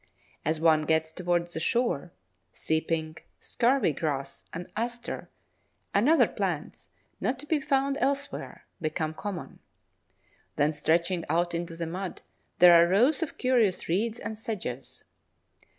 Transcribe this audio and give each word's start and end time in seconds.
As 0.43 0.59
one 0.59 0.85
gets 0.85 1.11
towards 1.11 1.53
the 1.53 1.59
shore, 1.59 2.11
Sea 2.51 2.81
pink, 2.81 3.27
Scurvy 3.39 3.93
grass, 3.93 4.45
an 4.51 4.67
Aster, 4.75 5.29
and 5.93 6.09
other 6.09 6.27
plants, 6.27 6.89
not 7.19 7.37
to 7.37 7.45
be 7.45 7.61
found 7.61 7.99
elsewhere, 7.99 8.65
become 8.81 9.13
common. 9.13 9.59
Then 10.55 10.73
stretching 10.73 11.23
out 11.29 11.53
into 11.53 11.75
the 11.75 11.85
mud 11.85 12.23
there 12.57 12.73
are 12.73 12.89
rows 12.89 13.21
of 13.21 13.37
curious 13.37 13.87
reeds 13.87 14.17
and 14.19 14.39
sedges. 14.39 15.03